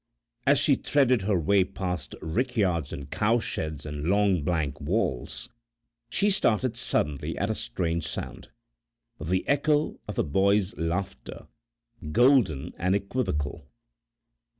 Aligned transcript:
As 0.47 0.57
she 0.57 0.73
threaded 0.73 1.21
her 1.21 1.37
way 1.39 1.63
past 1.63 2.15
rickyards 2.23 2.91
and 2.91 3.11
cowsheds 3.11 3.85
and 3.85 4.05
long 4.07 4.41
blank 4.41 4.81
walls, 4.81 5.49
she 6.09 6.31
started 6.31 6.75
suddenly 6.75 7.37
at 7.37 7.51
a 7.51 7.53
strange 7.53 8.07
sound 8.07 8.49
the 9.23 9.47
echo 9.47 9.99
of 10.07 10.17
a 10.17 10.23
boy's 10.23 10.75
laughter, 10.75 11.45
golden 12.11 12.73
and 12.79 12.95
equivocal. 12.95 13.67